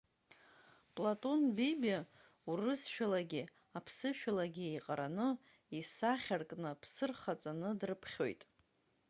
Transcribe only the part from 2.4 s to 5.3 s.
урысшәалагьы аԥсышәалагьы еиҟараны